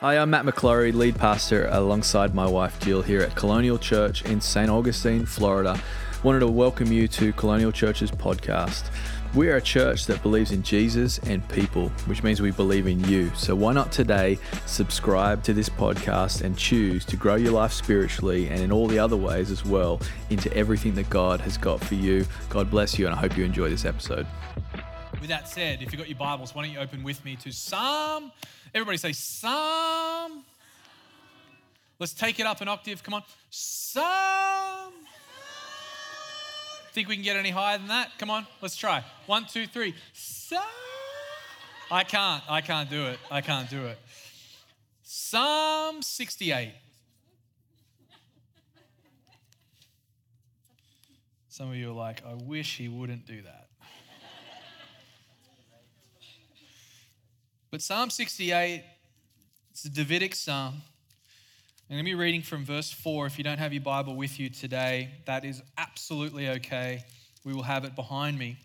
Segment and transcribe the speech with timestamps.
[0.00, 4.40] Hi, I'm Matt McClory, lead pastor alongside my wife Jill here at Colonial Church in
[4.40, 4.70] St.
[4.70, 5.78] Augustine, Florida.
[6.22, 8.84] Wanted to welcome you to Colonial Church's podcast.
[9.34, 13.04] We are a church that believes in Jesus and people, which means we believe in
[13.04, 13.30] you.
[13.34, 18.48] So why not today subscribe to this podcast and choose to grow your life spiritually
[18.48, 21.96] and in all the other ways as well into everything that God has got for
[21.96, 22.24] you.
[22.48, 24.26] God bless you, and I hope you enjoy this episode.
[25.20, 27.52] With that said, if you've got your Bibles, why don't you open with me to
[27.52, 28.32] Psalm?
[28.74, 30.44] Everybody say Psalm.
[31.98, 33.02] Let's take it up an octave.
[33.02, 33.22] Come on.
[33.50, 34.92] Psalm.
[36.92, 38.10] Think we can get any higher than that?
[38.18, 39.04] Come on, let's try.
[39.26, 39.94] One, two, three.
[40.12, 40.60] Psalm.
[41.90, 42.42] I can't.
[42.48, 43.18] I can't do it.
[43.30, 43.98] I can't do it.
[45.02, 46.72] Psalm 68.
[51.48, 53.69] Some of you are like, I wish he wouldn't do that.
[57.70, 58.82] But Psalm 68,
[59.70, 60.82] it's a Davidic psalm.
[61.88, 63.26] I'm going to be reading from verse 4.
[63.26, 67.04] If you don't have your Bible with you today, that is absolutely okay.
[67.44, 68.56] We will have it behind me.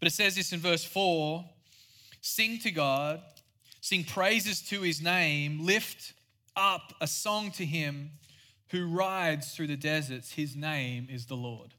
[0.00, 1.44] But it says this in verse 4
[2.22, 3.20] Sing to God,
[3.82, 6.14] sing praises to his name, lift
[6.56, 8.12] up a song to him
[8.70, 10.32] who rides through the deserts.
[10.32, 11.74] His name is the Lord.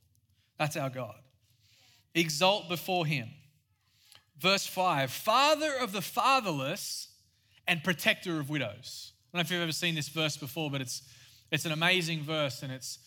[0.60, 1.18] That's our God.
[2.14, 3.30] Exalt before him
[4.40, 7.10] verse 5 Father of the fatherless
[7.68, 9.14] and protector of widows.
[9.32, 11.04] I don't know if you've ever seen this verse before, but it's,
[11.52, 13.00] it's an amazing verse, and it's,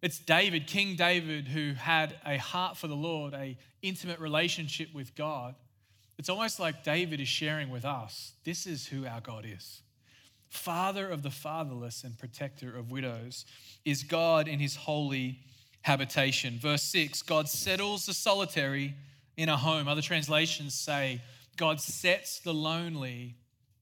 [0.00, 5.16] it's David, King David, who had a heart for the Lord, a intimate relationship with
[5.16, 5.56] God.
[6.18, 9.82] It's almost like David is sharing with us this is who our God is.
[10.48, 13.44] Father of the fatherless and protector of widows
[13.84, 15.40] is God in his holy
[15.82, 16.58] habitation.
[16.60, 18.94] Verse 6 God settles the solitary
[19.36, 19.88] in a home.
[19.88, 21.20] Other translations say,
[21.56, 23.36] God sets the lonely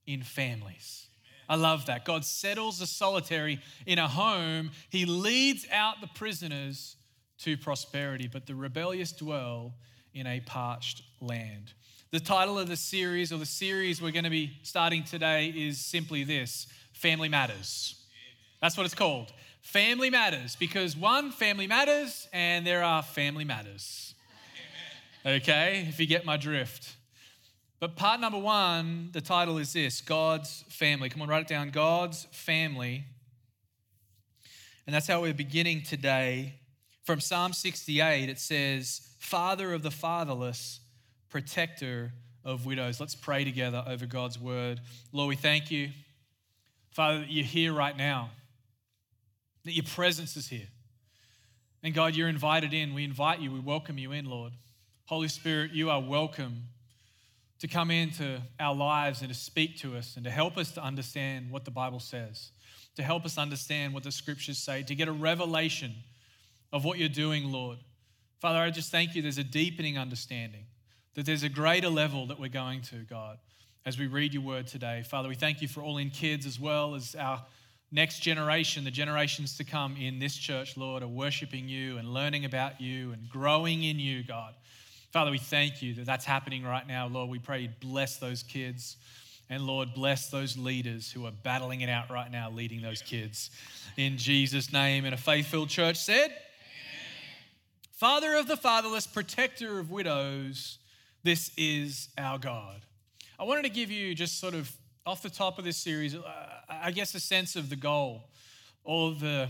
[0.07, 1.07] in families.
[1.49, 2.05] I love that.
[2.05, 4.71] God settles the solitary in a home.
[4.91, 6.97] He leads out the prisoners
[7.41, 9.75] to prosperity, but the rebellious dwell
[10.15, 11.73] in a parched land.
[12.13, 15.79] The title of the series, or the series we're going to be starting today, is
[15.79, 17.97] simply this Family Matters.
[18.63, 19.33] That's what it's called.
[19.61, 24.14] Family Matters, because one, family matters, and there are family matters
[25.25, 26.97] okay, if you get my drift.
[27.81, 31.09] But part number one, the title is this God's family.
[31.09, 33.05] Come on, write it down God's family.
[34.87, 36.55] And that's how we're beginning today.
[37.05, 40.81] From Psalm 68, it says, Father of the fatherless,
[41.29, 42.13] protector
[42.45, 43.01] of widows.
[43.01, 44.81] Let's pray together over God's word.
[45.13, 45.91] Lord, we thank you,
[46.93, 48.31] Father, that you're here right now,
[49.65, 50.69] that your presence is here.
[51.83, 52.95] And God, you're invited in.
[52.95, 54.53] We invite you, we welcome you in, Lord.
[55.07, 56.63] Holy Spirit, you are welcome
[57.59, 60.83] to come into our lives and to speak to us and to help us to
[60.83, 62.53] understand what the Bible says,
[62.97, 65.93] to help us understand what the scriptures say, to get a revelation
[66.73, 67.77] of what you're doing, Lord.
[68.41, 70.65] Father, I just thank you there's a deepening understanding,
[71.17, 73.37] that there's a greater level that we're going to, God,
[73.85, 75.05] as we read your word today.
[75.07, 77.45] Father, we thank you for all in kids as well as our
[77.93, 82.47] next generation, the generations to come in this church, Lord, are worshiping you and learning
[82.47, 84.55] about you and growing in you, God.
[85.15, 87.07] Father, we thank you that that's happening right now.
[87.07, 88.97] Lord, we pray you bless those kids.
[89.49, 93.53] And Lord, bless those leaders who are battling it out right now, leading those kids.
[93.97, 96.41] In Jesus' name, and a faith filled church said, Amen.
[97.93, 100.79] Father of the fatherless, protector of widows,
[101.23, 102.81] this is our God.
[103.39, 104.69] I wanted to give you just sort of
[105.07, 106.23] off the top of this series, uh,
[106.69, 108.25] I guess a sense of the goal
[108.83, 109.49] or the,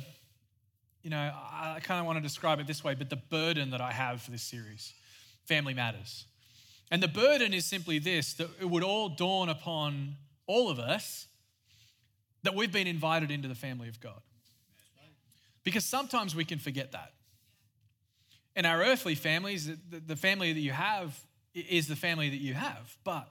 [1.03, 3.81] you know, I kind of want to describe it this way, but the burden that
[3.81, 4.93] I have for this series
[5.47, 6.27] family matters.
[6.91, 10.17] And the burden is simply this that it would all dawn upon
[10.47, 11.27] all of us
[12.43, 14.21] that we've been invited into the family of God.
[15.65, 17.13] Because sometimes we can forget that.
[18.55, 21.19] In our earthly families, the family that you have
[21.55, 22.97] is the family that you have.
[23.03, 23.29] But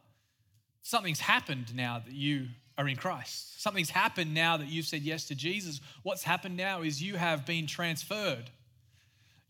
[0.81, 3.61] something's happened now that you are in Christ.
[3.61, 5.79] Something's happened now that you've said yes to Jesus.
[6.01, 8.49] What's happened now is you have been transferred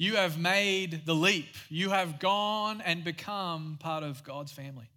[0.04, 1.56] you have made the leap.
[1.70, 4.90] You have gone and become part of God's family.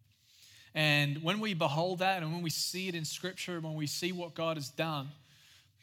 [0.74, 4.10] And when we behold that and when we see it in Scripture, when we see
[4.10, 5.08] what God has done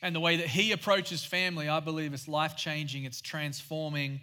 [0.02, 4.20] and the way that He approaches family, I believe it's life changing, it's transforming,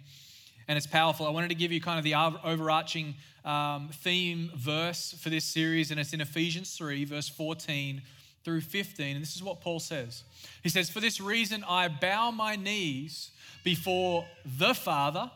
[0.67, 1.25] and it's powerful.
[1.25, 2.13] I wanted to give you kind of the
[2.47, 8.03] overarching um, theme verse for this series, and it's in Ephesians 3, verse 14
[8.43, 9.15] through 15.
[9.15, 10.23] And this is what Paul says
[10.63, 13.31] He says, For this reason I bow my knees
[13.63, 14.25] before
[14.57, 15.31] the Father,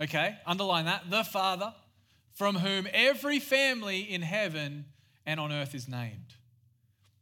[0.00, 1.72] okay, underline that, the Father,
[2.34, 4.84] from whom every family in heaven
[5.26, 6.34] and on earth is named.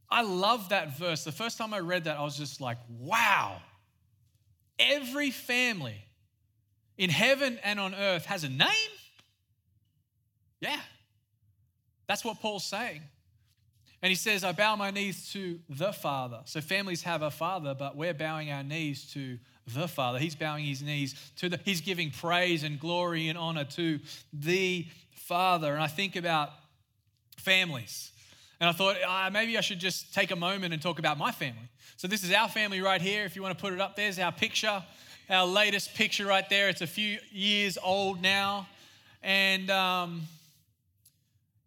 [0.08, 1.24] I love that verse.
[1.24, 3.56] The first time I read that, I was just like, wow.
[4.78, 6.04] Every family
[6.98, 8.68] in heaven and on earth has a name?
[10.60, 10.80] Yeah.
[12.06, 13.02] That's what Paul's saying.
[14.02, 16.40] And he says, I bow my knees to the Father.
[16.44, 20.18] So families have a father, but we're bowing our knees to the Father.
[20.18, 23.98] He's bowing his knees to the, he's giving praise and glory and honor to
[24.32, 25.72] the Father.
[25.72, 26.50] And I think about
[27.38, 28.12] families.
[28.60, 31.32] And I thought uh, maybe I should just take a moment and talk about my
[31.32, 31.68] family.
[31.96, 33.24] So this is our family right here.
[33.24, 34.82] If you want to put it up, there's our picture,
[35.28, 36.68] our latest picture right there.
[36.68, 38.68] It's a few years old now.
[39.22, 40.22] And, um,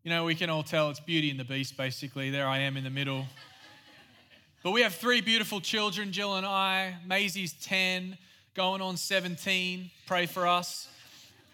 [0.10, 2.32] you know, we can all tell it's Beauty and the Beast, basically.
[2.32, 3.28] There I am in the middle.
[4.64, 6.96] But we have three beautiful children, Jill and I.
[7.06, 8.18] Maisie's 10,
[8.56, 9.92] going on 17.
[10.08, 10.90] Pray for us.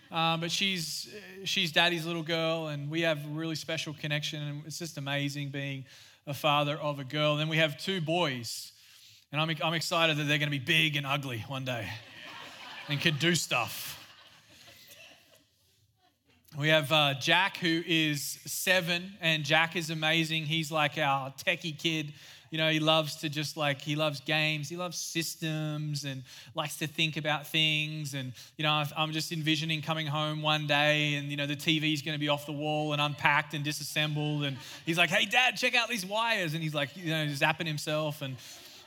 [0.09, 1.13] Um, but she's
[1.43, 4.41] she's daddy's little girl, and we have a really special connection.
[4.41, 5.83] And it's just amazing being
[6.25, 7.33] a father of a girl.
[7.33, 8.71] And then we have two boys,
[9.33, 11.89] and I'm I'm excited that they're going to be big and ugly one day,
[12.87, 13.94] and can do stuff.
[16.57, 20.45] We have uh, Jack, who is seven, and Jack is amazing.
[20.45, 22.13] He's like our techie kid.
[22.49, 26.23] You know, he loves to just like, he loves games, he loves systems, and
[26.53, 28.13] likes to think about things.
[28.13, 32.01] And, you know, I'm just envisioning coming home one day and, you know, the TV's
[32.01, 34.45] going to be off the wall and unpacked and disassembled.
[34.45, 34.55] And
[34.85, 36.53] he's like, hey, dad, check out these wires.
[36.53, 38.21] And he's like, you know, zapping himself.
[38.21, 38.37] And,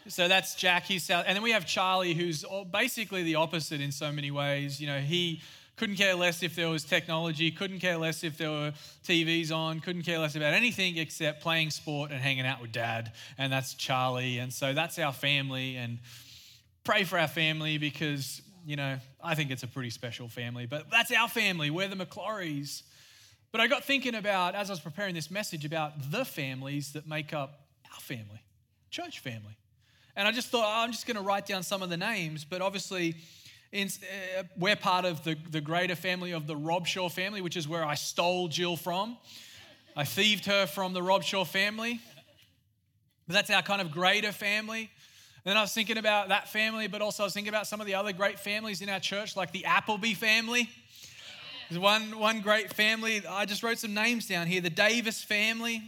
[0.06, 0.84] so that's Jack.
[0.84, 2.42] He's and then we have Charlie, who's
[2.72, 4.80] basically the opposite in so many ways.
[4.80, 5.42] You know, he
[5.78, 8.72] couldn't care less if there was technology, couldn't care less if there were
[9.04, 13.12] TVs on, couldn't care less about anything except playing sport and hanging out with dad.
[13.38, 14.38] And that's Charlie.
[14.38, 15.76] And so that's our family.
[15.76, 15.98] And
[16.84, 20.66] pray for our family because, you know, I think it's a pretty special family.
[20.66, 21.70] But that's our family.
[21.70, 22.82] We're the McClorys.
[23.52, 27.06] But I got thinking about, as I was preparing this message, about the families that
[27.06, 27.60] make up
[27.94, 28.42] our family,
[28.90, 29.56] church family.
[30.16, 32.44] And I just thought, oh, I'm just going to write down some of the names,
[32.44, 33.14] but obviously,
[33.72, 33.88] in,
[34.38, 37.84] uh, we're part of the, the greater family of the Robshaw family, which is where
[37.84, 39.16] I stole Jill from.
[39.96, 42.00] I thieved her from the Robshaw family.
[43.26, 44.90] But that's our kind of greater family.
[45.44, 47.80] And then I was thinking about that family, but also I was thinking about some
[47.80, 50.70] of the other great families in our church, like the Appleby family.
[51.68, 53.22] There's one, one great family.
[53.28, 55.82] I just wrote some names down here the Davis family,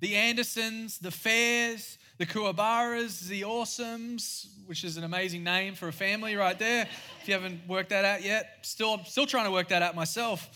[0.00, 5.92] the Andersons, the Fairs, the Kuwabaras, the Awesomes, which is an amazing name for a
[5.92, 6.88] family right there.
[7.20, 10.48] If you haven't worked that out yet, still, still trying to work that out myself.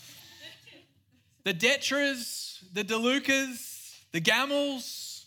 [1.43, 5.25] The Detras, the DeLucas, the Gamels,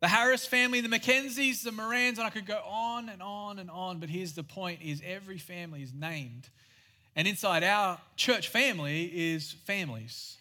[0.00, 3.70] the Harris family, the Mackenzies, the Morans, and I could go on and on and
[3.70, 4.00] on.
[4.00, 6.48] But here's the point is every family is named.
[7.16, 10.36] And inside our church family is families.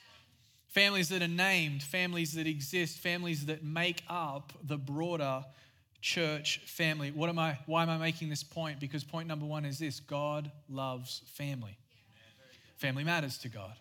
[0.73, 5.45] Families that are named, families that exist, families that make up the broader
[6.01, 7.11] church family.
[7.11, 8.79] What am I why am I making this point?
[8.79, 11.77] Because point number 1 is this, God loves family.
[12.77, 13.75] Family matters to God.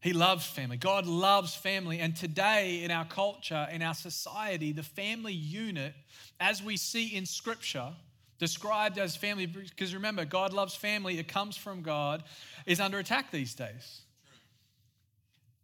[0.00, 0.78] He loves family.
[0.78, 2.00] God loves family.
[2.00, 5.94] And today, in our culture, in our society, the family unit,
[6.40, 7.90] as we see in Scripture,
[8.38, 12.24] described as family, because remember, God loves family, it comes from God,
[12.66, 14.00] is under attack these days.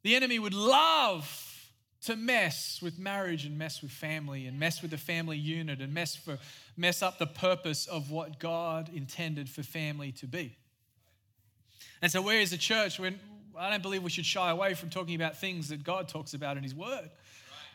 [0.03, 1.47] The enemy would love
[2.03, 5.93] to mess with marriage and mess with family and mess with the family unit and
[5.93, 6.39] mess for
[6.77, 10.57] mess up the purpose of what God intended for family to be.
[12.01, 12.99] And so, where is the church?
[12.99, 13.19] When
[13.59, 16.57] I don't believe we should shy away from talking about things that God talks about
[16.57, 17.11] in His Word.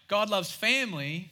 [0.07, 1.29] God loves family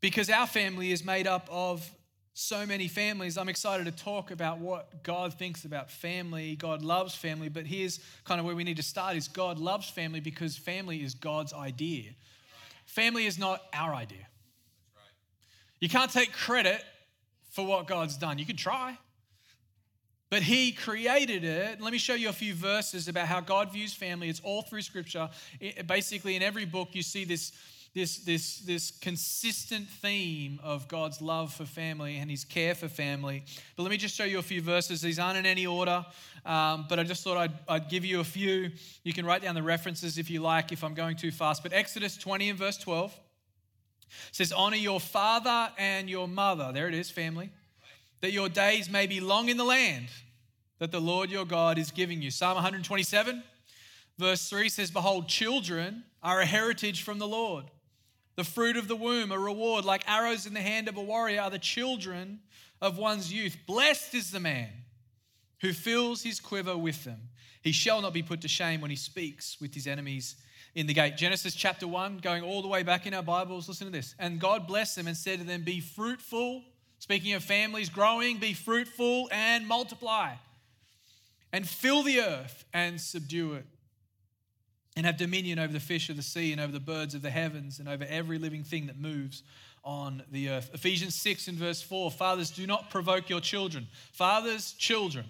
[0.00, 1.90] because our family is made up of
[2.34, 3.38] so many families.
[3.38, 6.56] I'm excited to talk about what God thinks about family.
[6.56, 9.88] God loves family, but here's kind of where we need to start is God loves
[9.88, 12.10] family because family is God's idea.
[12.86, 14.26] Family is not our idea.
[15.80, 16.82] You can't take credit
[17.50, 18.38] for what God's done.
[18.38, 18.98] You can try.
[20.28, 21.80] But he created it.
[21.80, 24.28] Let me show you a few verses about how God views family.
[24.28, 25.30] It's all through scripture.
[25.60, 27.52] It, basically, in every book, you see this
[27.94, 33.44] this, this, this consistent theme of God's love for family and his care for family.
[33.76, 35.00] But let me just show you a few verses.
[35.00, 36.04] These aren't in any order,
[36.44, 38.72] um, but I just thought I'd, I'd give you a few.
[39.04, 41.62] You can write down the references if you like, if I'm going too fast.
[41.62, 43.16] But Exodus 20 and verse 12
[44.32, 46.72] says, Honor your father and your mother.
[46.72, 47.50] There it is, family.
[48.22, 50.08] That your days may be long in the land
[50.80, 52.32] that the Lord your God is giving you.
[52.32, 53.44] Psalm 127,
[54.18, 57.66] verse 3 says, Behold, children are a heritage from the Lord
[58.36, 61.40] the fruit of the womb, a reward like arrows in the hand of a warrior,
[61.40, 62.40] are the children
[62.80, 63.56] of one's youth.
[63.66, 64.70] Blessed is the man
[65.60, 67.28] who fills his quiver with them.
[67.62, 70.36] He shall not be put to shame when he speaks with his enemies
[70.74, 71.16] in the gate.
[71.16, 74.14] Genesis chapter 1, going all the way back in our Bibles, listen to this.
[74.18, 76.62] And God blessed them and said to them, Be fruitful.
[76.98, 80.34] Speaking of families growing, be fruitful and multiply,
[81.52, 83.66] and fill the earth and subdue it,
[84.96, 87.30] and have dominion over the fish of the sea, and over the birds of the
[87.30, 89.42] heavens, and over every living thing that moves
[89.84, 90.70] on the earth.
[90.72, 93.86] Ephesians 6 and verse 4 Fathers, do not provoke your children.
[94.12, 95.26] Fathers, children.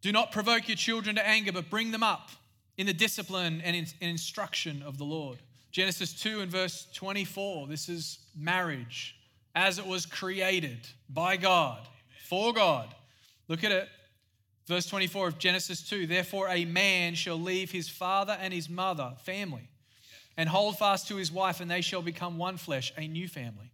[0.00, 2.30] Do not provoke your children to anger, but bring them up
[2.78, 5.38] in the discipline and in, instruction of the Lord.
[5.70, 7.66] Genesis 2 and verse 24.
[7.66, 9.16] This is marriage
[9.54, 11.86] as it was created by God,
[12.26, 12.94] for God.
[13.48, 13.88] Look at it.
[14.70, 19.14] Verse 24 of Genesis 2 Therefore, a man shall leave his father and his mother,
[19.24, 19.68] family,
[20.36, 23.72] and hold fast to his wife, and they shall become one flesh, a new family.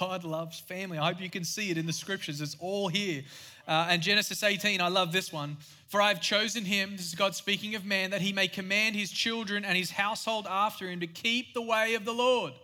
[0.00, 0.98] God loves family.
[0.98, 2.40] I hope you can see it in the scriptures.
[2.40, 3.22] It's all here.
[3.68, 5.56] Uh, and Genesis 18, I love this one.
[5.86, 8.96] For I have chosen him, this is God speaking of man, that he may command
[8.96, 12.54] his children and his household after him to keep the way of the Lord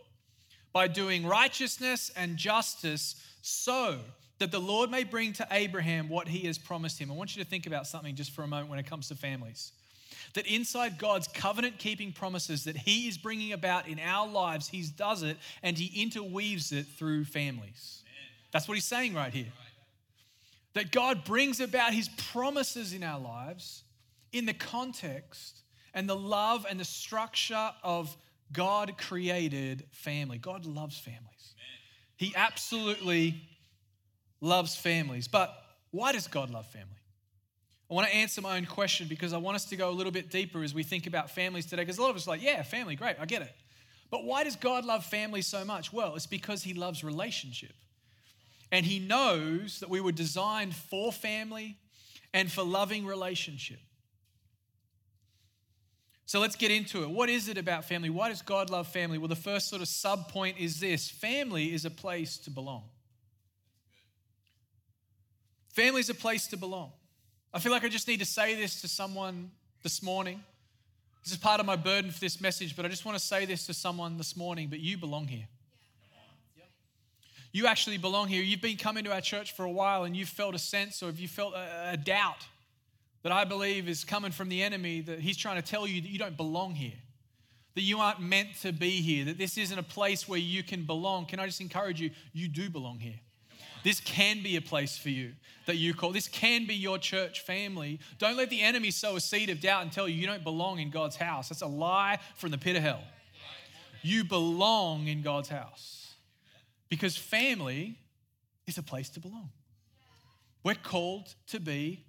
[0.72, 4.00] by doing righteousness and justice, so
[4.38, 7.10] that the Lord may bring to Abraham what he has promised him.
[7.10, 9.14] I want you to think about something just for a moment when it comes to
[9.14, 9.72] families.
[10.34, 14.82] That inside God's covenant keeping promises that He is bringing about in our lives, He
[14.96, 18.02] does it and He interweaves it through families.
[18.52, 19.52] That's what He's saying right here.
[20.74, 23.84] That God brings about His promises in our lives
[24.32, 25.62] in the context
[25.94, 28.14] and the love and the structure of
[28.52, 30.38] God created family.
[30.38, 31.54] God loves families.
[32.16, 33.47] He absolutely
[34.40, 35.28] loves families.
[35.28, 35.54] But
[35.90, 36.98] why does God love family?
[37.90, 40.12] I want to answer my own question because I want us to go a little
[40.12, 41.82] bit deeper as we think about families today.
[41.82, 43.54] Because a lot of us are like, yeah, family, great, I get it.
[44.10, 45.92] But why does God love family so much?
[45.92, 47.72] Well, it's because He loves relationship.
[48.70, 51.76] And He knows that we were designed for family
[52.34, 53.80] and for loving relationship.
[56.26, 57.08] So let's get into it.
[57.08, 58.10] What is it about family?
[58.10, 59.16] Why does God love family?
[59.16, 62.84] Well, the first sort of sub point is this family is a place to belong.
[65.78, 66.90] Family is a place to belong.
[67.54, 69.52] I feel like I just need to say this to someone
[69.84, 70.42] this morning.
[71.22, 73.44] This is part of my burden for this message, but I just want to say
[73.44, 74.66] this to someone this morning.
[74.68, 75.46] But you belong here.
[77.52, 78.42] You actually belong here.
[78.42, 81.06] You've been coming to our church for a while and you've felt a sense or
[81.06, 82.44] have you felt a, a doubt
[83.22, 86.08] that I believe is coming from the enemy that he's trying to tell you that
[86.08, 86.98] you don't belong here,
[87.76, 90.82] that you aren't meant to be here, that this isn't a place where you can
[90.82, 91.26] belong.
[91.26, 92.10] Can I just encourage you?
[92.32, 93.20] You do belong here.
[93.84, 95.32] This can be a place for you
[95.66, 96.12] that you call.
[96.12, 98.00] This can be your church family.
[98.18, 100.78] Don't let the enemy sow a seed of doubt and tell you you don't belong
[100.78, 101.48] in God's house.
[101.48, 103.02] That's a lie from the pit of hell.
[104.02, 106.14] You belong in God's house
[106.88, 107.98] because family
[108.66, 109.50] is a place to belong.
[110.64, 112.04] We're called to be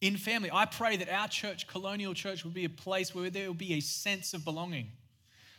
[0.00, 0.50] in family.
[0.52, 3.74] I pray that our church, Colonial Church, would be a place where there will be
[3.74, 4.88] a sense of belonging.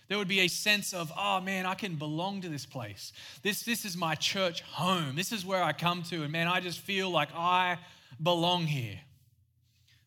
[0.08, 3.14] There would be a sense of, oh man, I can belong to this place.
[3.42, 5.16] This, this is my church home.
[5.16, 6.24] This is where I come to.
[6.24, 7.80] And man, I just feel like I
[8.22, 9.00] belong here.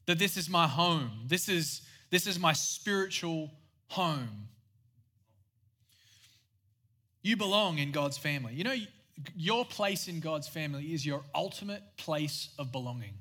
[0.06, 1.10] That this is my home.
[1.26, 3.50] This is, this is my spiritual
[3.88, 4.48] home.
[7.22, 8.54] You belong in God's family.
[8.54, 8.76] You know,
[9.34, 13.14] your place in God's family is your ultimate place of belonging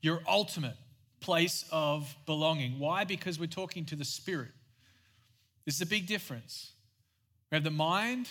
[0.00, 0.76] your ultimate
[1.20, 2.78] place of belonging.
[2.78, 3.04] Why?
[3.04, 4.50] Because we're talking to the Spirit.
[5.70, 6.72] This is a big difference.
[7.48, 8.28] We have the mind,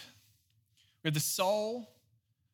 [1.01, 1.89] we have the soul,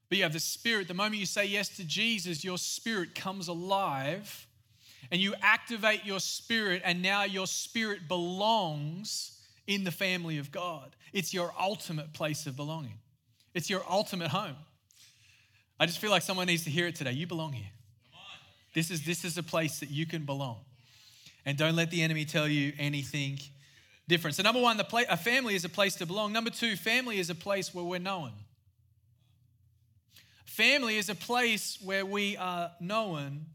[0.08, 0.88] but you have the Spirit.
[0.88, 4.46] The moment you say yes to Jesus, your spirit comes alive
[5.10, 10.96] and you activate your spirit, and now your spirit belongs in the family of God.
[11.14, 13.00] It's your ultimate place of belonging,
[13.56, 14.56] it's your ultimate home.
[15.80, 17.14] I just feel like someone needs to hear it today.
[17.14, 17.72] You belong here.
[18.76, 20.58] This is, this is a place that you can belong.
[21.44, 23.40] And don't let the enemy tell you anything
[24.08, 24.36] different.
[24.36, 26.34] So, number one, the play, a family is a place to belong.
[26.34, 28.32] Number two, family is a place where we're known.
[30.46, 33.46] Family is a place where we are known.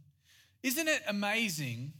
[0.62, 1.92] Isn't it amazing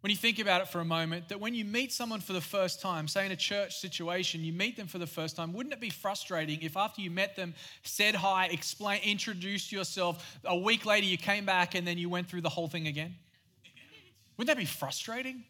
[0.00, 2.40] when you think about it for a moment, that when you meet someone for the
[2.40, 5.74] first time, say in a church situation, you meet them for the first time, wouldn't
[5.74, 10.86] it be frustrating if after you met them, said hi, explain, introduced yourself, a week
[10.86, 13.14] later you came back and then you went through the whole thing again?
[14.38, 15.44] Wouldn't that be frustrating?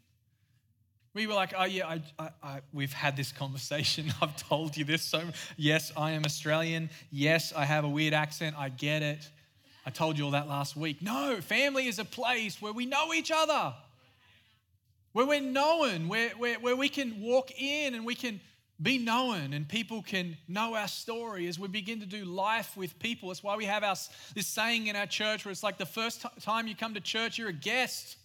[1.12, 4.12] We were like, oh yeah, I, I, I, we've had this conversation.
[4.22, 5.02] I've told you this.
[5.02, 5.22] So
[5.56, 6.90] yes, I am Australian.
[7.10, 8.56] Yes, I have a weird accent.
[8.58, 9.28] I get it.
[9.84, 11.02] I told you all that last week.
[11.02, 13.74] No, family is a place where we know each other
[15.12, 18.40] where we're known, where, where, where we can walk in and we can
[18.80, 22.98] be known and people can know our story as we begin to do life with
[22.98, 23.28] people.
[23.28, 23.96] That's why we have our,
[24.34, 27.00] this saying in our church where it's like the first t- time you come to
[27.00, 28.16] church, you're a guest.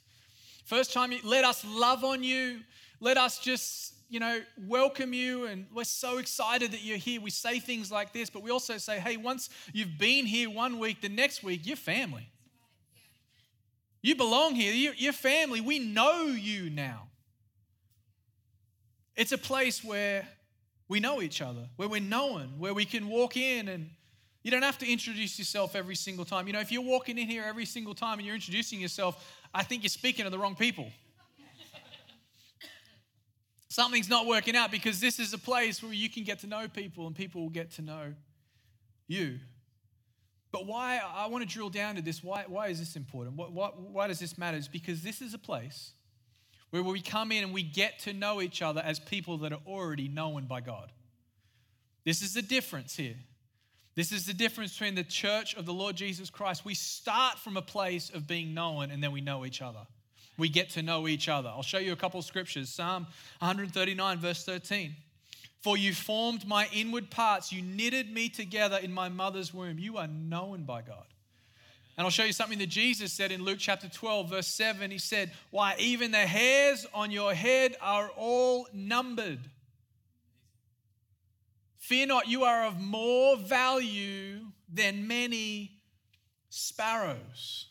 [0.65, 2.59] First time, let us love on you.
[2.99, 5.45] Let us just, you know, welcome you.
[5.45, 7.21] And we're so excited that you're here.
[7.21, 10.79] We say things like this, but we also say, hey, once you've been here one
[10.79, 12.27] week, the next week, you're family.
[14.01, 14.93] You belong here.
[14.97, 15.61] You're family.
[15.61, 17.09] We know you now.
[19.15, 20.27] It's a place where
[20.87, 23.91] we know each other, where we're known, where we can walk in and
[24.45, 26.45] you don't have to introduce yourself every single time.
[26.45, 29.63] You know, if you're walking in here every single time and you're introducing yourself, I
[29.63, 30.91] think you're speaking to the wrong people.
[33.69, 36.67] Something's not working out because this is a place where you can get to know
[36.67, 38.13] people and people will get to know
[39.07, 39.39] you.
[40.51, 42.23] But why, I want to drill down to this.
[42.23, 43.35] Why, why is this important?
[43.37, 44.57] What, why does this matter?
[44.57, 45.93] It's because this is a place
[46.69, 49.61] where we come in and we get to know each other as people that are
[49.65, 50.91] already known by God.
[52.03, 53.15] This is the difference here.
[53.95, 56.65] This is the difference between the church of the Lord Jesus Christ.
[56.65, 59.87] We start from a place of being known and then we know each other.
[60.37, 61.47] We get to know each other.
[61.47, 62.69] I'll show you a couple of scriptures.
[62.69, 63.03] Psalm
[63.39, 64.93] 139, verse 13.
[65.61, 69.79] For you formed my inward parts, you knitted me together in my mother's womb.
[69.79, 71.05] You are known by God.
[71.97, 74.91] And I'll show you something that Jesus said in Luke chapter 12, verse 7.
[74.91, 79.39] He said, Why, even the hairs on your head are all numbered.
[81.85, 84.39] Fear not, you are of more value
[84.73, 85.71] than many
[86.49, 87.67] sparrows.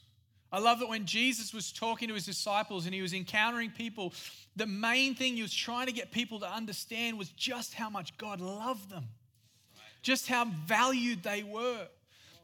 [0.52, 4.12] I love that when Jesus was talking to his disciples and he was encountering people,
[4.54, 8.16] the main thing he was trying to get people to understand was just how much
[8.16, 9.08] God loved them,
[10.00, 11.88] just how valued they were,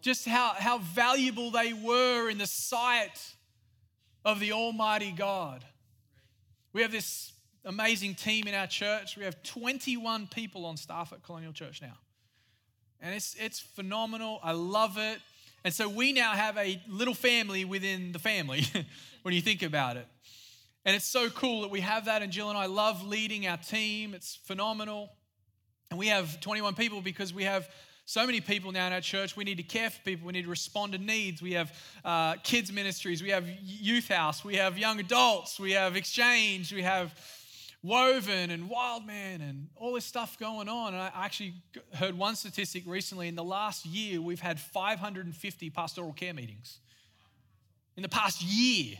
[0.03, 3.37] just how, how valuable they were in the sight
[4.25, 5.65] of the Almighty God.
[6.73, 7.33] We have this
[7.65, 9.17] amazing team in our church.
[9.17, 11.99] We have 21 people on staff at Colonial Church now.
[13.01, 14.41] And it's, it's phenomenal.
[14.43, 15.19] I love it.
[15.65, 18.65] And so we now have a little family within the family
[19.23, 20.07] when you think about it.
[20.85, 22.23] And it's so cool that we have that.
[22.23, 25.11] And Jill and I love leading our team, it's phenomenal.
[25.91, 27.69] And we have 21 people because we have
[28.07, 29.37] so many people now in our church.
[29.37, 30.27] We need to care for people.
[30.27, 31.43] We need to respond to needs.
[31.43, 31.73] We have
[32.05, 33.23] uh, kids' ministries.
[33.23, 34.45] We have youth house.
[34.45, 35.61] We have young adults.
[35.61, 36.73] We have exchange.
[36.73, 37.15] We have
[37.83, 40.93] Woven and Wildman and all this stuff going on.
[40.93, 41.55] And I actually
[41.95, 46.79] heard one statistic recently in the last year, we've had 550 pastoral care meetings.
[47.97, 48.97] In the past year.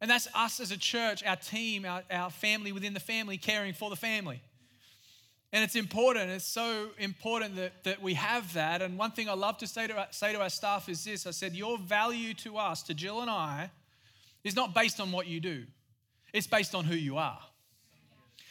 [0.00, 3.72] And that's us as a church, our team, our, our family within the family, caring
[3.72, 4.40] for the family.
[5.52, 6.30] And it's important.
[6.30, 8.82] It's so important that, that we have that.
[8.82, 11.30] And one thing I love to say to, say to our staff is this I
[11.30, 13.70] said, Your value to us, to Jill and I,
[14.44, 15.64] is not based on what you do,
[16.32, 17.40] it's based on who you are.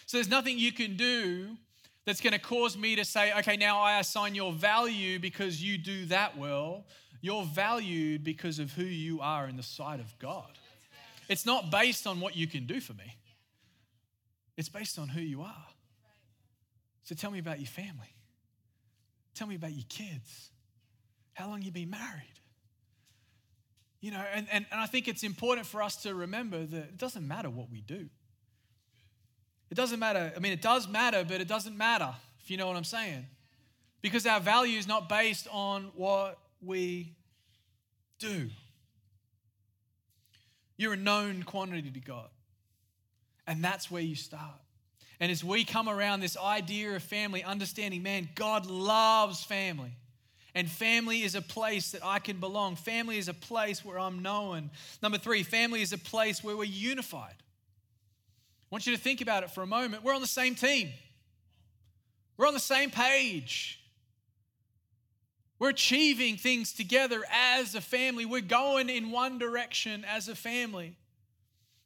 [0.05, 1.57] So there's nothing you can do
[2.05, 5.77] that's going to cause me to say, okay, now I assign your value because you
[5.77, 6.85] do that well.
[7.21, 10.49] You're valued because of who you are in the sight of God.
[11.27, 13.15] It's not based on what you can do for me,
[14.55, 15.65] it's based on who you are.
[17.03, 18.13] So tell me about your family.
[19.33, 20.49] Tell me about your kids.
[21.33, 22.36] How long you been married?
[23.99, 26.97] You know, and, and, and I think it's important for us to remember that it
[26.97, 28.09] doesn't matter what we do.
[29.69, 30.31] It doesn't matter.
[30.35, 33.25] I mean, it does matter, but it doesn't matter, if you know what I'm saying.
[34.01, 37.15] Because our value is not based on what we
[38.19, 38.49] do.
[40.77, 42.29] You're a known quantity to God.
[43.47, 44.61] And that's where you start.
[45.19, 49.91] And as we come around this idea of family, understanding, man, God loves family.
[50.57, 52.77] And family is a place that I can belong.
[52.77, 54.71] Family is a place where I'm known.
[55.03, 57.35] Number three, family is a place where we're unified.
[57.37, 60.03] I want you to think about it for a moment.
[60.03, 60.89] We're on the same team,
[62.37, 63.79] we're on the same page.
[65.59, 68.25] We're achieving things together as a family.
[68.25, 70.95] We're going in one direction as a family.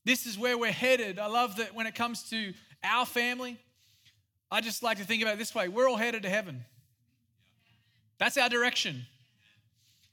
[0.05, 1.19] This is where we're headed.
[1.19, 2.53] I love that when it comes to
[2.85, 3.57] our family,
[4.49, 6.63] I just like to think about it this way we're all headed to heaven.
[8.21, 9.07] That's our direction.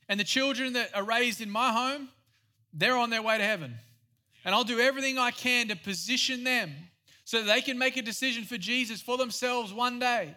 [0.09, 2.09] And the children that are raised in my home,
[2.73, 3.75] they're on their way to heaven.
[4.47, 6.73] And I'll do everything I can to position them
[7.27, 10.35] so that they can make a decision for Jesus for themselves one day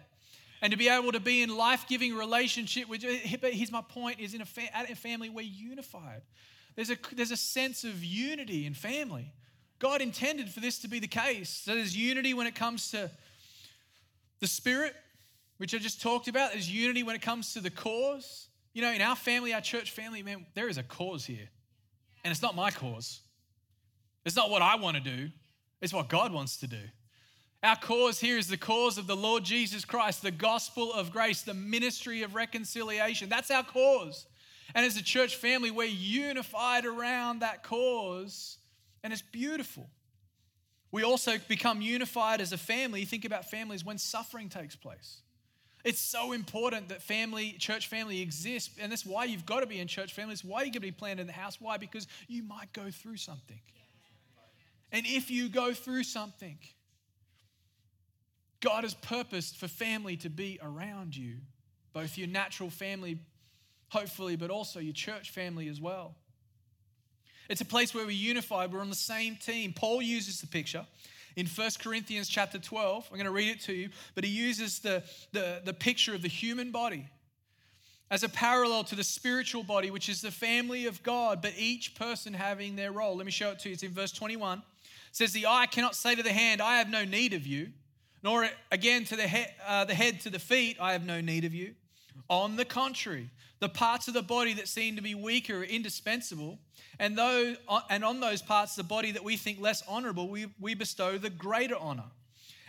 [0.60, 3.06] and to be able to be in life-giving relationship with
[3.40, 6.20] but here's my point is in a, fa- a family we're unified
[6.76, 9.32] there's a, there's a sense of unity in family
[9.78, 13.10] god intended for this to be the case so there's unity when it comes to
[14.40, 14.94] the spirit
[15.62, 18.92] which i just talked about there's unity when it comes to the cause you know
[18.92, 21.48] in our family our church family man there is a cause here
[22.24, 23.22] and it's not my cause
[24.24, 25.30] it's not what I want to do,
[25.80, 26.80] it's what God wants to do.
[27.62, 31.42] Our cause here is the cause of the Lord Jesus Christ, the gospel of grace,
[31.42, 33.28] the ministry of reconciliation.
[33.28, 34.26] That's our cause.
[34.74, 38.58] And as a church family, we're unified around that cause
[39.04, 39.90] And it's beautiful.
[40.90, 43.04] We also become unified as a family.
[43.04, 45.21] Think about families when suffering takes place.
[45.84, 48.70] It's so important that family, church family exists.
[48.80, 50.32] And that's why you've got to be in church family.
[50.32, 51.60] It's why you're going to be planted in the house.
[51.60, 51.76] Why?
[51.76, 53.58] Because you might go through something.
[54.92, 56.58] And if you go through something,
[58.60, 61.38] God has purposed for family to be around you,
[61.92, 63.18] both your natural family,
[63.88, 66.14] hopefully, but also your church family as well.
[67.48, 69.72] It's a place where we're unified, we're on the same team.
[69.72, 70.86] Paul uses the picture
[71.36, 73.08] in 1 Corinthians chapter 12.
[73.10, 76.22] I'm going to read it to you, but he uses the, the, the picture of
[76.22, 77.08] the human body
[78.10, 81.94] as a parallel to the spiritual body, which is the family of God, but each
[81.94, 83.16] person having their role.
[83.16, 83.72] Let me show it to you.
[83.72, 84.58] It's in verse 21.
[84.58, 84.64] It
[85.12, 87.68] says, The eye cannot say to the hand, I have no need of you,
[88.22, 91.46] nor again to the, he- uh, the head to the feet, I have no need
[91.46, 91.74] of you.
[92.28, 93.30] On the contrary,
[93.62, 96.58] the parts of the body that seem to be weaker are indispensable,
[96.98, 100.28] and, though, uh, and on those parts of the body that we think less honorable,
[100.28, 102.10] we, we bestow the greater honor.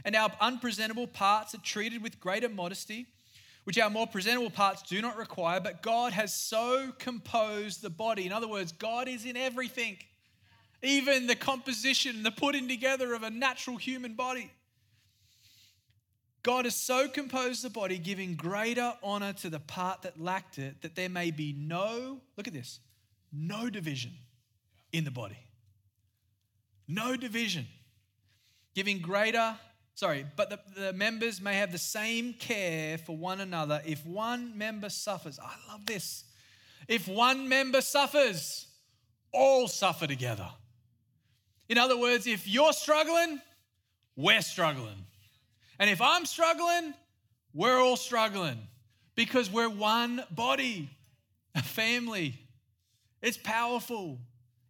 [0.06, 3.08] And our unpresentable parts are treated with greater modesty,
[3.64, 8.28] which our more presentable parts do not require, but God has so composed the body.
[8.28, 9.98] In other words, God is in everything,
[10.84, 14.52] even the composition, the putting together of a natural human body.
[16.44, 20.82] God has so composed the body, giving greater honor to the part that lacked it,
[20.82, 22.80] that there may be no, look at this,
[23.32, 24.12] no division
[24.92, 25.38] in the body.
[26.88, 27.66] No division.
[28.76, 29.58] Giving greater,
[29.96, 33.82] sorry, but the, the members may have the same care for one another.
[33.86, 36.26] If one member suffers, I love this.
[36.90, 38.68] If one member suffers,
[39.32, 40.50] all suffer together.
[41.70, 43.40] In other words, if you're struggling,
[44.18, 45.06] we're struggling.
[45.80, 46.94] And if I'm struggling,
[47.54, 48.60] we're all struggling
[49.16, 50.90] because we're one body,
[51.56, 52.40] a family.
[53.22, 54.20] It's powerful.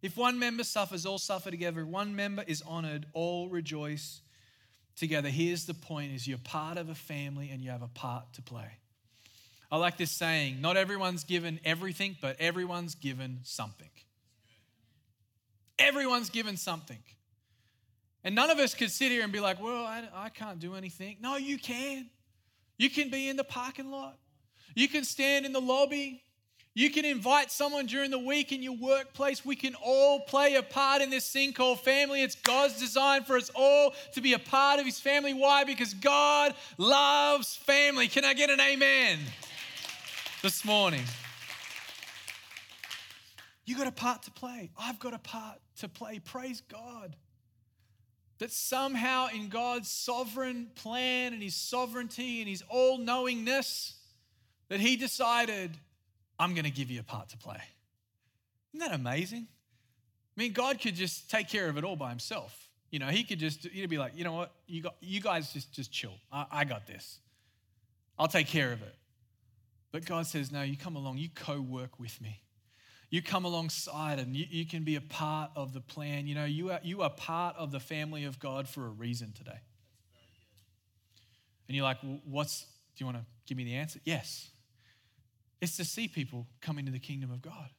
[0.02, 1.80] If one member suffers, all suffer together.
[1.80, 4.20] If one member is honored, all rejoice
[4.96, 5.28] together.
[5.28, 8.42] Here's the point is you're part of a family and you have a part to
[8.42, 8.78] play.
[9.70, 13.88] I like this saying, not everyone's given everything, but everyone's given something.
[15.78, 17.02] Everyone's given something.
[18.24, 20.74] And none of us could sit here and be like, well, I, I can't do
[20.74, 21.18] anything.
[21.20, 22.08] No, you can.
[22.78, 24.18] You can be in the parking lot,
[24.74, 26.22] you can stand in the lobby.
[26.76, 29.44] You can invite someone during the week in your workplace.
[29.44, 32.20] We can all play a part in this thing called family.
[32.20, 35.34] It's God's design for us all to be a part of His family.
[35.34, 35.62] Why?
[35.62, 38.08] Because God loves family.
[38.08, 39.20] Can I get an amen
[40.42, 41.04] this morning?
[43.66, 44.72] You got a part to play.
[44.76, 46.18] I've got a part to play.
[46.18, 47.14] Praise God
[48.44, 53.94] that somehow in God's sovereign plan and his sovereignty and his all knowingness,
[54.68, 55.70] that he decided,
[56.38, 57.56] I'm going to give you a part to play.
[58.74, 59.46] Isn't that amazing?
[60.36, 62.68] I mean, God could just take care of it all by himself.
[62.90, 65.50] You know, he could just, he'd be like, you know what, you, got, you guys
[65.50, 66.12] just, just chill.
[66.30, 67.20] I, I got this.
[68.18, 68.94] I'll take care of it.
[69.90, 72.42] But God says, no, you come along, you co work with me
[73.14, 76.26] you come alongside and you, you can be a part of the plan.
[76.26, 79.30] You know, you are, you are part of the family of God for a reason
[79.30, 79.60] today.
[81.68, 81.98] And you're like,
[82.28, 84.00] what's, do you want to give me the answer?
[84.02, 84.50] Yes.
[85.60, 87.70] It's to see people come into the kingdom of God.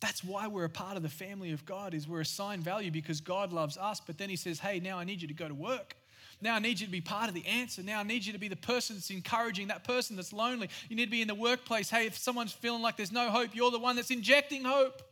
[0.00, 3.20] That's why we're a part of the family of God is we're assigned value because
[3.20, 4.00] God loves us.
[4.00, 5.96] But then he says, hey, now I need you to go to work.
[6.40, 7.82] Now I need you to be part of the answer.
[7.82, 10.68] Now I need you to be the person that's encouraging that person that's lonely.
[10.88, 11.88] You need to be in the workplace.
[11.88, 15.02] Hey, if someone's feeling like there's no hope, you're the one that's injecting hope.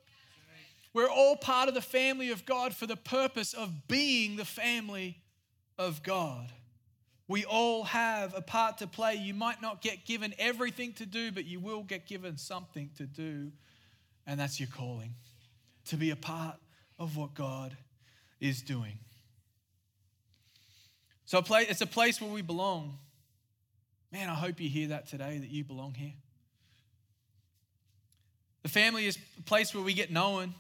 [0.93, 5.19] We're all part of the family of God for the purpose of being the family
[5.79, 6.53] of God.
[7.27, 9.15] We all have a part to play.
[9.15, 13.07] You might not get given everything to do, but you will get given something to
[13.07, 13.51] do,
[14.27, 15.15] and that's your calling
[15.87, 16.57] to be a part
[16.99, 17.77] of what God
[18.41, 18.99] is doing.
[21.27, 22.99] So it's a place where we belong.
[24.13, 26.13] Man, I hope you hear that today that you belong here.
[28.63, 30.55] The family is a place where we get known.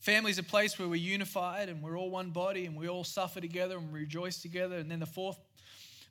[0.00, 3.04] Family is a place where we're unified and we're all one body and we all
[3.04, 4.76] suffer together and rejoice together.
[4.76, 5.38] And then the fourth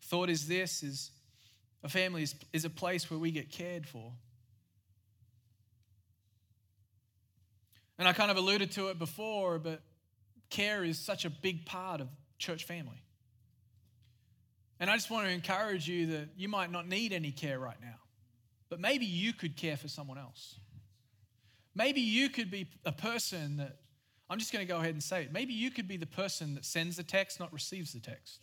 [0.03, 1.11] thought is this is
[1.83, 4.11] a family is, is a place where we get cared for.
[7.99, 9.81] And I kind of alluded to it before, but
[10.49, 12.07] care is such a big part of
[12.39, 13.02] church family.
[14.79, 17.79] And I just want to encourage you that you might not need any care right
[17.81, 17.99] now,
[18.69, 20.59] but maybe you could care for someone else.
[21.75, 23.77] Maybe you could be a person that,
[24.29, 25.33] I'm just going to go ahead and say it.
[25.33, 28.39] Maybe you could be the person that sends the text, not receives the text.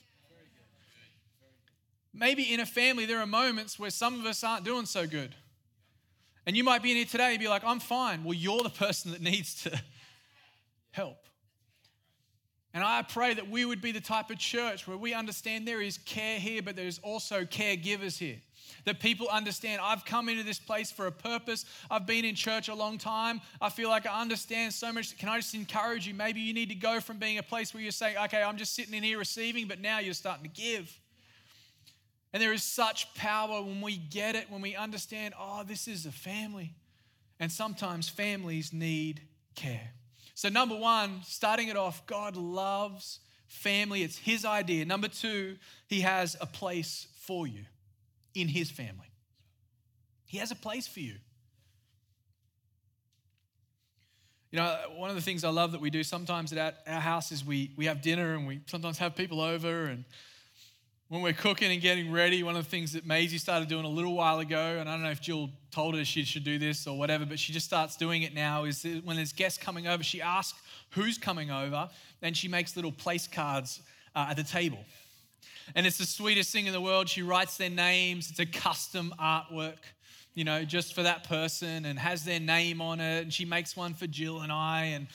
[2.13, 5.35] Maybe in a family, there are moments where some of us aren't doing so good.
[6.47, 8.25] And you might be in here today and be like, I'm fine.
[8.25, 9.81] Well, you're the person that needs to
[10.91, 11.19] help.
[12.73, 15.83] And I pray that we would be the type of church where we understand there
[15.83, 18.37] is care here, but there's also caregivers here.
[18.85, 21.65] That people understand I've come into this place for a purpose.
[21.91, 23.41] I've been in church a long time.
[23.61, 25.19] I feel like I understand so much.
[25.19, 26.15] Can I just encourage you?
[26.15, 28.75] Maybe you need to go from being a place where you're saying, okay, I'm just
[28.75, 30.97] sitting in here receiving, but now you're starting to give.
[32.33, 36.07] And there is such power when we get it, when we understand, oh, this is
[36.07, 36.75] a family.
[37.41, 39.23] And sometimes families need
[39.57, 39.91] care.
[40.41, 44.03] So, number one, starting it off, God loves family.
[44.03, 44.87] It's His idea.
[44.87, 47.67] Number two, He has a place for you
[48.35, 49.13] in His family.
[50.25, 51.17] He has a place for you.
[54.51, 57.33] You know, one of the things I love that we do sometimes at our house
[57.33, 60.07] is we, we have dinner and we sometimes have people over and
[61.11, 63.89] when we're cooking and getting ready, one of the things that Maisie started doing a
[63.89, 66.87] little while ago, and I don't know if Jill told her she should do this
[66.87, 70.05] or whatever, but she just starts doing it now, is when there's guests coming over,
[70.05, 70.57] she asks
[70.91, 71.89] who's coming over,
[72.23, 73.83] and she makes little place cards
[74.15, 74.79] uh, at the table.
[75.75, 77.09] And it's the sweetest thing in the world.
[77.09, 79.79] She writes their names, it's a custom artwork,
[80.35, 83.23] you know, just for that person, and has their name on it.
[83.23, 85.09] And she makes one for Jill and I, and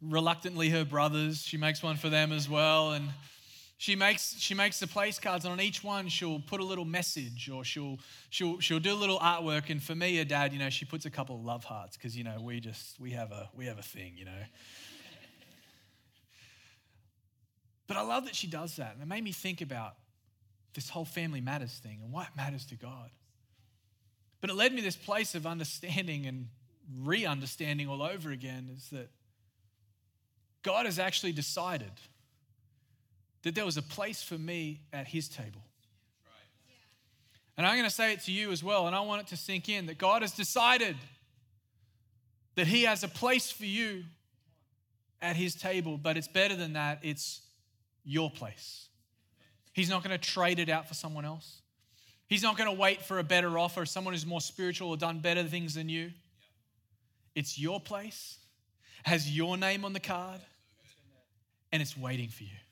[0.00, 2.92] reluctantly her brothers, she makes one for them as well.
[2.92, 3.10] And
[3.76, 6.84] she makes, she makes the place cards, and on each one, she'll put a little
[6.84, 7.98] message or she'll,
[8.30, 9.70] she'll, she'll do a little artwork.
[9.70, 12.16] And for me, her dad, you know, she puts a couple of love hearts because,
[12.16, 14.30] you know, we just, we have a, we have a thing, you know.
[17.88, 18.94] but I love that she does that.
[18.94, 19.96] And it made me think about
[20.74, 23.10] this whole family matters thing and what matters to God.
[24.40, 26.48] But it led me to this place of understanding and
[27.02, 29.08] re understanding all over again is that
[30.62, 31.92] God has actually decided
[33.44, 35.62] that there was a place for me at his table.
[37.56, 39.36] And I'm going to say it to you as well, and I want it to
[39.36, 40.96] sink in that God has decided
[42.56, 44.04] that He has a place for you
[45.22, 47.42] at His table, but it's better than that, it's
[48.04, 48.88] your place.
[49.72, 51.60] He's not going to trade it out for someone else.
[52.26, 55.20] He's not going to wait for a better offer, someone who's more spiritual or done
[55.20, 56.10] better things than you.
[57.34, 58.38] It's your place,
[59.04, 60.40] has your name on the card,
[61.70, 62.63] and it's waiting for you.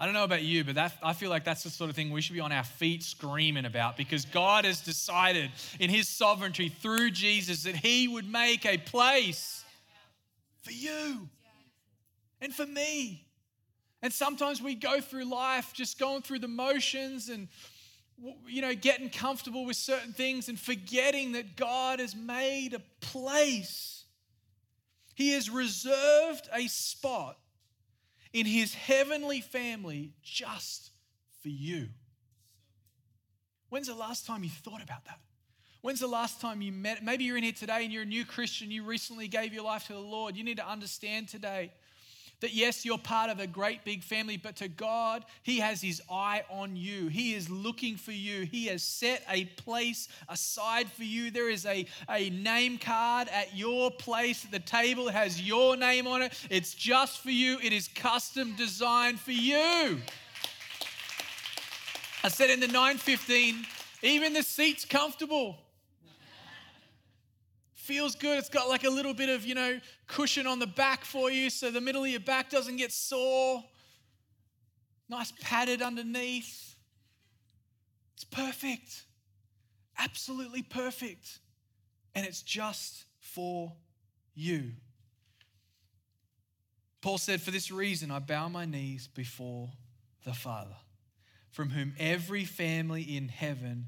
[0.00, 2.10] I don't know about you, but that, I feel like that's the sort of thing
[2.10, 6.70] we should be on our feet screaming about because God has decided in His sovereignty
[6.70, 9.62] through Jesus that He would make a place
[10.62, 11.28] for you
[12.40, 13.26] and for me.
[14.00, 17.48] And sometimes we go through life just going through the motions and
[18.48, 24.04] you know getting comfortable with certain things and forgetting that God has made a place.
[25.14, 27.36] He has reserved a spot
[28.32, 30.90] in his heavenly family just
[31.42, 31.88] for you.
[33.68, 35.18] When's the last time you thought about that?
[35.80, 37.02] When's the last time you met?
[37.02, 39.86] Maybe you're in here today and you're a new Christian, you recently gave your life
[39.86, 40.36] to the Lord.
[40.36, 41.72] You need to understand today
[42.40, 46.02] that yes, you're part of a great big family, but to God, He has His
[46.10, 47.08] eye on you.
[47.08, 48.46] He is looking for you.
[48.46, 51.30] He has set a place aside for you.
[51.30, 55.08] There is a, a name card at your place at the table.
[55.08, 56.32] It has your name on it.
[56.50, 60.00] It's just for you, it is custom designed for you.
[62.22, 63.64] I said in the 915,
[64.02, 65.56] even the seat's comfortable
[67.90, 68.38] feels good.
[68.38, 71.50] It's got like a little bit of, you know, cushion on the back for you
[71.50, 73.64] so the middle of your back doesn't get sore.
[75.08, 76.76] Nice padded underneath.
[78.14, 79.06] It's perfect.
[79.98, 81.40] Absolutely perfect.
[82.14, 83.72] And it's just for
[84.36, 84.70] you.
[87.00, 89.68] Paul said, For this reason, I bow my knees before
[90.24, 90.76] the Father,
[91.50, 93.86] from whom every family in heaven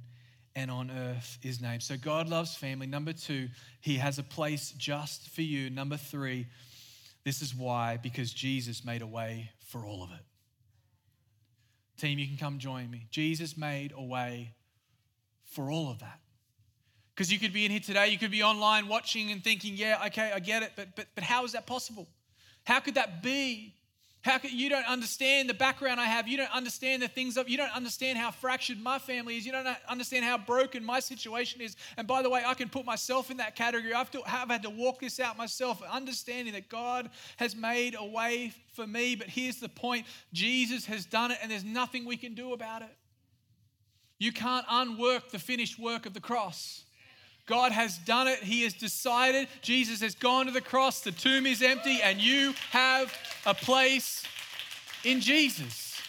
[0.54, 1.82] and on earth is named.
[1.82, 2.86] So God loves family.
[2.86, 3.48] Number two,
[3.80, 5.70] He has a place just for you.
[5.70, 6.46] Number three,
[7.24, 10.24] this is why, because Jesus made a way for all of it.
[11.98, 13.06] Team, you can come join me.
[13.10, 14.54] Jesus made a way
[15.44, 16.18] for all of that.
[17.14, 20.02] Because you could be in here today, you could be online watching and thinking, yeah,
[20.06, 22.08] okay, I get it, but, but, but how is that possible?
[22.64, 23.74] How could that be?
[24.22, 26.28] How can you don't understand the background I have?
[26.28, 29.44] You don't understand the things of you don't understand how fractured my family is.
[29.44, 31.74] You don't understand how broken my situation is.
[31.96, 33.92] And by the way, I can put myself in that category.
[33.92, 38.04] I've, to, I've had to walk this out myself, understanding that God has made a
[38.04, 39.16] way for me.
[39.16, 42.82] But here's the point: Jesus has done it, and there's nothing we can do about
[42.82, 42.96] it.
[44.20, 46.84] You can't unwork the finished work of the cross.
[47.46, 48.38] God has done it.
[48.38, 49.48] He has decided.
[49.62, 51.00] Jesus has gone to the cross.
[51.00, 53.12] The tomb is empty, and you have
[53.44, 54.24] a place
[55.04, 56.00] in Jesus.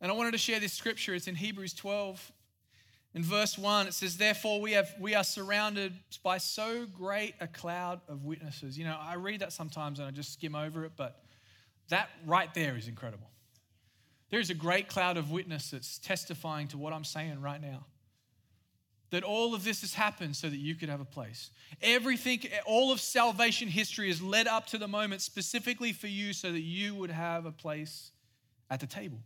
[0.00, 1.14] And I wanted to share this scripture.
[1.14, 2.32] It's in Hebrews 12.
[3.14, 7.46] In verse 1, it says, Therefore, we, have, we are surrounded by so great a
[7.46, 8.76] cloud of witnesses.
[8.76, 11.22] You know, I read that sometimes and I just skim over it, but
[11.90, 13.30] that right there is incredible.
[14.30, 17.86] There is a great cloud of witnesses testifying to what I'm saying right now.
[19.10, 21.50] That all of this has happened so that you could have a place.
[21.82, 26.50] Everything, all of salvation history has led up to the moment specifically for you so
[26.50, 28.10] that you would have a place
[28.70, 29.18] at the table.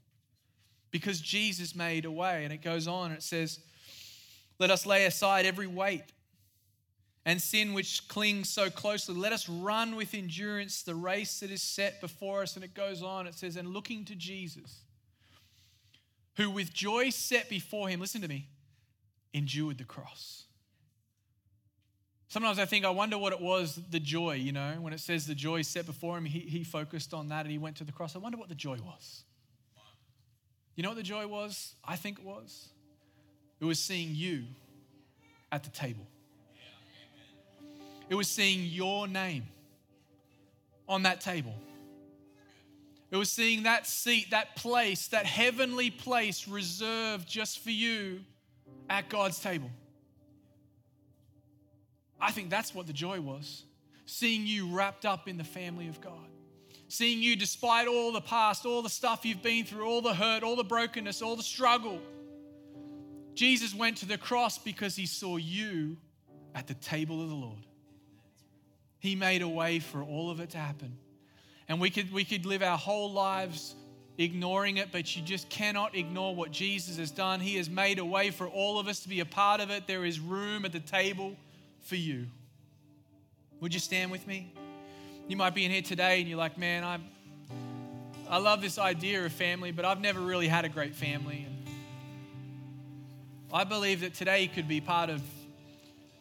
[0.90, 2.44] Because Jesus made a way.
[2.44, 3.60] And it goes on it says,
[4.58, 6.04] Let us lay aside every weight
[7.24, 9.14] and sin which clings so closely.
[9.14, 12.56] Let us run with endurance the race that is set before us.
[12.56, 14.80] And it goes on, it says, And looking to Jesus
[16.38, 18.46] who with joy set before him, listen to me,
[19.38, 20.44] endured the cross.
[22.28, 25.26] Sometimes I think, I wonder what it was, the joy, you know, when it says
[25.26, 27.92] the joy set before him, he, he focused on that and he went to the
[27.92, 28.14] cross.
[28.14, 29.22] I wonder what the joy was.
[30.76, 31.74] You know what the joy was?
[31.82, 32.68] I think it was.
[33.60, 34.44] It was seeing you
[35.50, 36.06] at the table.
[38.10, 39.46] It was seeing your name
[40.86, 41.54] on that table.
[43.10, 48.20] It was seeing that seat, that place, that heavenly place reserved just for you
[48.88, 49.70] at God's table.
[52.20, 53.64] I think that's what the joy was.
[54.06, 56.28] Seeing you wrapped up in the family of God.
[56.88, 60.42] Seeing you, despite all the past, all the stuff you've been through, all the hurt,
[60.42, 62.00] all the brokenness, all the struggle,
[63.34, 65.98] Jesus went to the cross because he saw you
[66.54, 67.66] at the table of the Lord.
[68.98, 70.96] He made a way for all of it to happen.
[71.68, 73.74] And we could, we could live our whole lives
[74.18, 77.38] ignoring it, but you just cannot ignore what Jesus has done.
[77.40, 79.86] He has made a way for all of us to be a part of it.
[79.86, 81.36] There is room at the table
[81.82, 82.26] for you.
[83.60, 84.52] Would you stand with me?
[85.28, 87.04] You might be in here today and you're like, man, I'm,
[88.28, 91.46] I love this idea of family, but I've never really had a great family.
[91.46, 91.74] And
[93.52, 95.22] I believe that today could be part of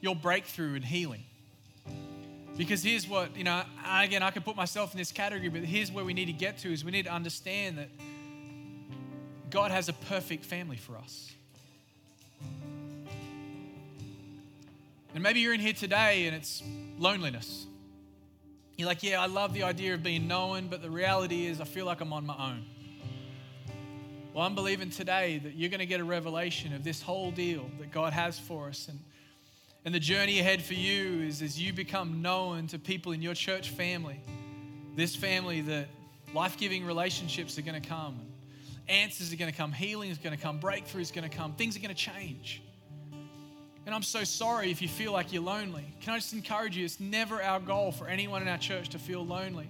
[0.01, 1.23] your breakthrough and healing.
[2.57, 5.91] Because here's what, you know, again, I can put myself in this category, but here's
[5.91, 7.89] where we need to get to is we need to understand that
[9.51, 11.31] God has a perfect family for us.
[15.13, 16.63] And maybe you're in here today and it's
[16.97, 17.67] loneliness.
[18.75, 21.63] You're like, yeah, I love the idea of being known, but the reality is I
[21.65, 22.65] feel like I'm on my own.
[24.33, 27.69] Well, I'm believing today that you're going to get a revelation of this whole deal
[27.79, 28.87] that God has for us.
[28.87, 28.99] And
[29.87, 33.33] and the journey ahead for you is as you become known to people in your
[33.33, 34.19] church family,
[34.97, 35.87] this family, that
[36.33, 38.19] life giving relationships are going to come,
[38.89, 41.53] answers are going to come, healing is going to come, breakthrough is going to come,
[41.53, 42.61] things are going to change.
[43.85, 45.85] And I'm so sorry if you feel like you're lonely.
[46.01, 46.83] Can I just encourage you?
[46.83, 49.69] It's never our goal for anyone in our church to feel lonely.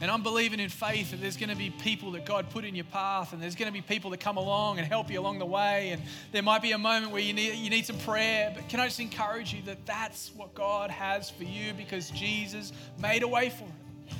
[0.00, 2.76] And I'm believing in faith that there's going to be people that God put in
[2.76, 5.40] your path, and there's going to be people that come along and help you along
[5.40, 5.90] the way.
[5.90, 8.52] And there might be a moment where you need, you need some prayer.
[8.54, 12.72] But can I just encourage you that that's what God has for you because Jesus
[13.00, 14.14] made a way for it?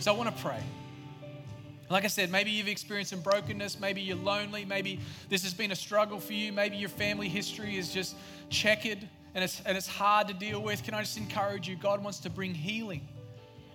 [0.00, 0.60] So I want to pray.
[1.88, 3.78] Like I said, maybe you've experienced some brokenness.
[3.78, 4.64] Maybe you're lonely.
[4.64, 4.98] Maybe
[5.28, 6.52] this has been a struggle for you.
[6.52, 8.16] Maybe your family history is just
[8.48, 10.82] checkered and it's, and it's hard to deal with.
[10.82, 11.76] Can I just encourage you?
[11.76, 13.06] God wants to bring healing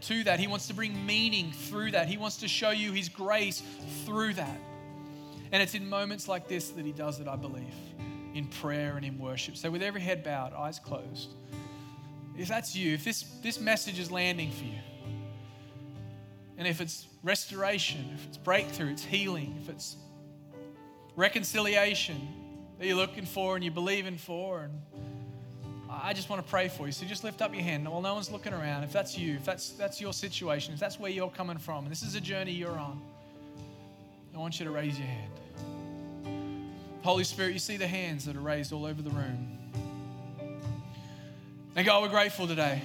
[0.08, 0.39] to that.
[0.39, 2.08] He wants to bring meaning through that.
[2.08, 3.62] He wants to show you His grace
[4.06, 4.60] through that.
[5.52, 7.74] And it's in moments like this that He does it, I believe,
[8.34, 9.58] in prayer and in worship.
[9.58, 11.30] So, with every head bowed, eyes closed,
[12.38, 14.80] if that's you, if this, this message is landing for you,
[16.58, 19.98] and if it's restoration, if it's breakthrough, it's healing, if it's
[21.15, 22.28] reconciliation
[22.80, 24.74] that you're looking for and you're believing for, and
[25.89, 26.91] I just want to pray for you.
[26.91, 27.88] So just lift up your hand.
[27.88, 28.84] Well, no one's looking around.
[28.84, 31.91] If that's you, if that's that's your situation, if that's where you're coming from, and
[31.91, 33.02] this is a journey you're on,
[34.34, 35.32] I want you to raise your hand.
[37.04, 39.60] Holy Spirit, you see the hands that are raised all over the room.
[41.76, 42.82] And God, we're grateful today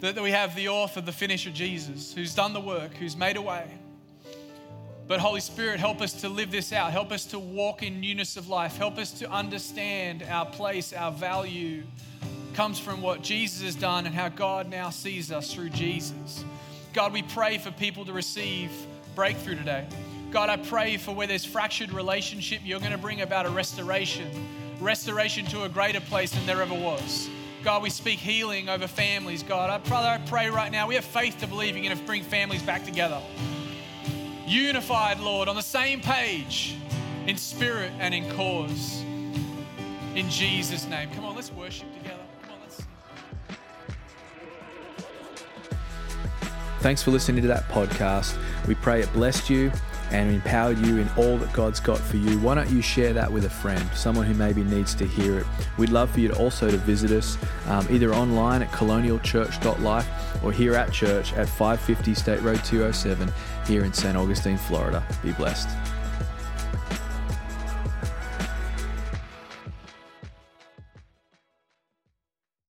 [0.00, 3.36] that, that we have the author, the finisher, Jesus, who's done the work, who's made
[3.36, 3.70] a way.
[5.08, 6.92] But Holy Spirit, help us to live this out.
[6.92, 8.76] Help us to walk in newness of life.
[8.76, 11.82] Help us to understand our place, our value
[12.54, 16.44] comes from what Jesus has done and how God now sees us through Jesus.
[16.92, 18.70] God, we pray for people to receive
[19.14, 19.86] breakthrough today.
[20.30, 24.28] God, I pray for where there's fractured relationship, you're going to bring about a restoration,
[24.80, 27.28] restoration to a greater place than there ever was.
[27.64, 29.42] God, we speak healing over families.
[29.42, 32.22] God, I, I pray right now, we have faith to believe you're going to bring
[32.22, 33.20] families back together
[34.52, 36.76] unified, Lord, on the same page
[37.26, 39.02] in spirit and in cause.
[40.14, 41.10] In Jesus' name.
[41.14, 42.22] Come on, let's worship together.
[42.50, 42.82] On, let's...
[46.80, 48.36] Thanks for listening to that podcast.
[48.68, 49.72] We pray it blessed you
[50.12, 53.32] and empowered you in all that God's got for you, why don't you share that
[53.32, 55.46] with a friend, someone who maybe needs to hear it?
[55.78, 60.52] We'd love for you to also to visit us um, either online at colonialchurch.life or
[60.52, 63.32] here at church at 550 State Road 207
[63.66, 64.16] here in St.
[64.16, 65.02] Augustine, Florida.
[65.22, 65.68] Be blessed.